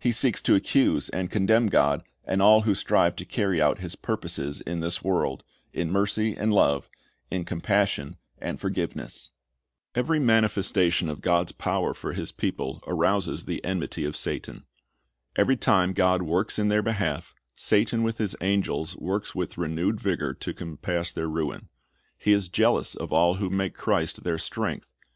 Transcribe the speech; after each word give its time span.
He 0.00 0.10
seeks 0.10 0.42
to 0.42 0.56
accuse 0.56 1.08
and 1.10 1.30
condemn 1.30 1.68
God, 1.68 2.02
and 2.24 2.42
all 2.42 2.62
who 2.62 2.74
strive 2.74 3.14
to 3.14 3.24
carry 3.24 3.62
out 3.62 3.78
His 3.78 3.94
purposes 3.94 4.60
in 4.62 4.80
this 4.80 5.04
world, 5.04 5.44
in 5.72 5.92
mercy 5.92 6.36
and 6.36 6.52
love, 6.52 6.90
in 7.30 7.44
compassion 7.44 8.16
and 8.40 8.58
forgiveness. 8.58 9.30
P'very 9.94 10.20
manifestation 10.20 11.08
of 11.08 11.20
God's 11.20 11.52
power 11.52 11.94
for 11.94 12.14
His 12.14 12.32
people 12.32 12.82
arouses 12.88 13.44
the 13.44 13.64
enmity 13.64 14.04
of 14.04 14.16
Satan. 14.16 14.64
Every 15.36 15.56
time 15.56 15.92
God 15.92 16.22
works 16.22 16.58
in 16.58 16.66
their 16.66 16.82
behalf, 16.82 17.32
Satan 17.54 18.02
with 18.02 18.18
his 18.18 18.34
angels 18.40 18.96
works 18.96 19.36
with 19.36 19.56
renewed 19.56 20.00
vigor 20.00 20.34
to 20.34 20.52
compass 20.52 21.12
their 21.12 21.28
ruin. 21.28 21.68
He 22.18 22.32
is 22.32 22.48
jealous 22.48 22.96
of 22.96 23.12
all 23.12 23.34
who 23.34 23.48
make 23.50 23.74
Christ 23.74 24.24
their 24.24 24.36
strength. 24.36 24.90